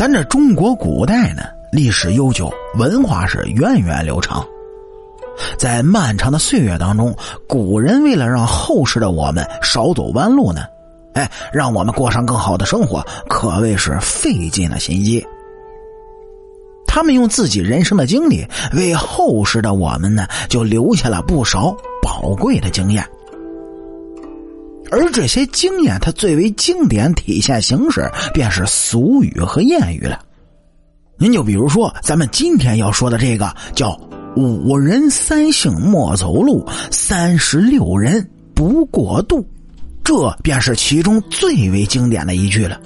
[0.00, 4.42] 咱这中国古代呢，历史悠久，文化是源远流长。
[5.58, 7.14] 在漫长的岁月当中，
[7.46, 10.62] 古人为了让后世的我们少走弯路呢，
[11.12, 15.22] 哎，让我们过上更好的生活，可谓是费尽了心机。
[16.86, 18.42] 他们用自己人生的经历，
[18.72, 23.06] 为后世的我们呢，就留下了不少宝贵的经验。
[24.90, 30.20] 而这些经验，它最为经典体现形式，便是俗语和谚语了。
[31.18, 33.98] 您就比如说，咱们今天要说的这个，叫
[34.36, 39.46] “五人三姓莫走路，三十六人不过度”，
[40.02, 42.80] 这便是其中最为经典的一句了。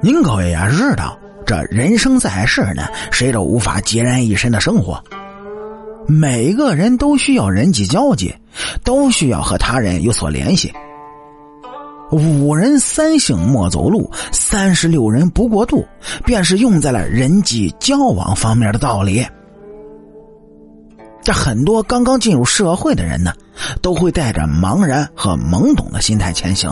[0.00, 1.18] 您各位也知道。
[1.46, 5.04] 这人生在世呢，谁都无法孑然一身的生活。
[6.06, 8.34] 每个人都需要人际交际，
[8.84, 10.72] 都需要和他人有所联系。
[12.10, 15.84] 五人三省莫走路，三十六人不过度，
[16.24, 19.26] 便是用在了人际交往方面的道理。
[21.22, 23.32] 这很多刚刚进入社会的人呢，
[23.80, 26.70] 都会带着茫然和懵懂的心态前行。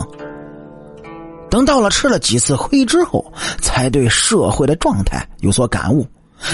[1.49, 6.05] 等到了吃了几次亏之后，才对社会的状态有所感悟，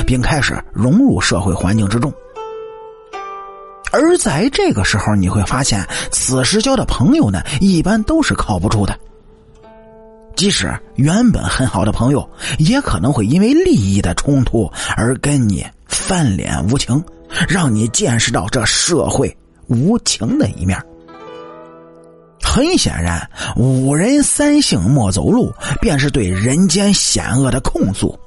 [0.08, 2.12] 并开始融入社会环境之中。
[3.92, 8.98] 而在这个时候，你会发现，此时交的朋友呢，一般都是靠不住的。
[10.36, 12.30] 即使原本很好的朋友，
[12.60, 17.04] 也可能会因为利益的冲突而跟你翻脸无情，
[17.48, 19.36] 让你见识到这社会
[19.68, 20.82] 无情的一面。
[22.42, 28.18] 很显然，五人三姓莫走路，便是对人间险恶的控诉。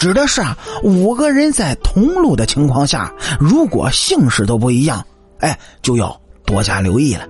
[0.00, 5.04] 指的是啊，五个人在同路的情况下，如果姓氏都不一样，
[5.40, 7.28] 哎，就要多加留意了。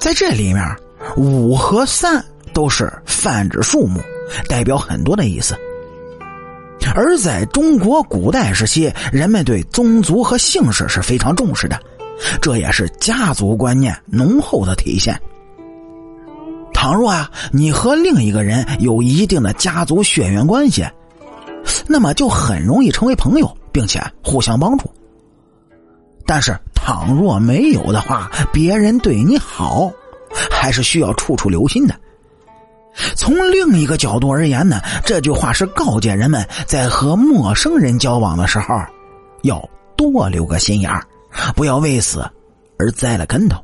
[0.00, 0.76] 在这里面，
[1.16, 4.00] 五和三都是泛指数目，
[4.48, 5.56] 代表很多的意思。
[6.92, 11.78] 而在中国古代时期，人们对宗族和姓氏是非常重视的。
[12.42, 15.16] 这也是家族观念浓厚的体现。
[16.72, 20.84] 倘若啊，你和另一个人有一定的家族血缘关系，
[21.86, 24.90] 那么就很容易成为朋友，并且互相帮助。
[26.26, 29.92] 但是，倘若没有的话，别人对你好，
[30.50, 31.94] 还是需要处处留心的。
[33.16, 38.74] 从另一个角度而言呢，这句话是告诫人们在和陌生人交往的时候，
[39.42, 39.62] 要
[39.96, 41.04] 多留个心眼儿。
[41.56, 42.24] 不要为此
[42.78, 43.60] 而栽了跟头。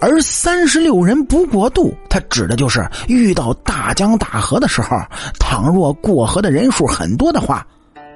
[0.00, 4.96] 而三十六人不过度，它指的就是遇到大江大河的时候，
[5.38, 7.66] 倘若过河的人数很多的话，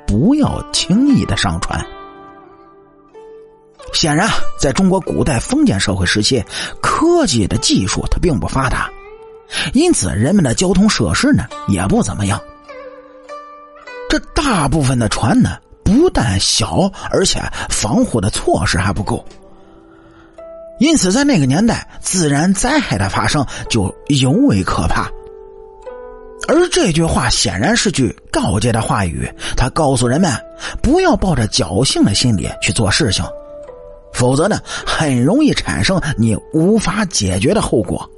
[0.06, 1.84] 不要轻易的上船。
[3.92, 4.28] 显然，
[4.58, 6.42] 在中国古代封建社会时期，
[6.80, 8.90] 科技的技术它并不发达，
[9.72, 12.40] 因此人们的交通设施呢也不怎么样。
[14.08, 15.58] 这大部分的船呢。
[15.84, 19.22] 不但小，而且防护的措施还不够，
[20.78, 25.10] 因此在那个年代，自然灾害的发生就尤为可怕。
[26.46, 29.26] 而这句话显然是句告诫的话语，
[29.56, 30.30] 他告诉人们
[30.82, 33.24] 不要抱着侥幸的心理去做事情，
[34.12, 38.08] 否则呢，很容易产生你无法解决的后果。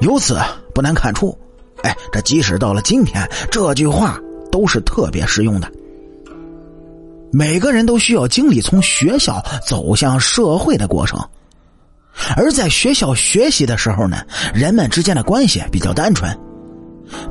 [0.00, 0.36] 由此
[0.74, 1.36] 不难看出，
[1.82, 4.18] 哎，这即使到了今天，这句话
[4.50, 5.70] 都是特别实用的。
[7.30, 11.20] 每个人都需要经历从学校走向社会的过程，
[12.36, 14.22] 而在学校学习的时候呢，
[14.54, 16.32] 人们之间的关系比较单纯；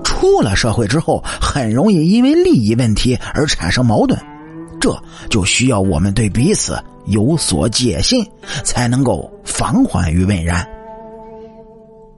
[0.04, 4.20] 出了社会之后，很容易因为利益问题而产生矛盾，
[4.80, 4.96] 这
[5.30, 8.26] 就需要我们对彼此有所戒心，
[8.64, 10.68] 才能够防患于未然。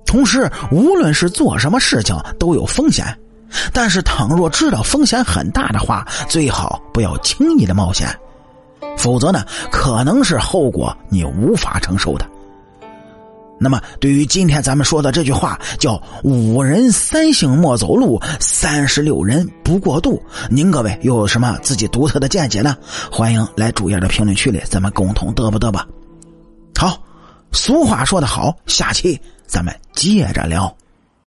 [0.06, 3.06] 同时，无论是做什么事情，都有风险。
[3.74, 8.08] 但是，倘若知道风险很大的话，最好不要轻易的冒险，
[8.98, 12.26] 否则呢，可能是后果你无法承受的。
[13.62, 22.78] 那么，对于今天咱们说的这句话，叫“五人三姓莫走路，三十六人不过度”，您各位又有什么自己独特的见解呢？
[23.12, 25.86] 欢迎来主页的评论区里，咱们共同嘚啵嘚吧。
[26.78, 26.98] 好，
[27.52, 30.74] 俗话说得好，下期咱们接着聊。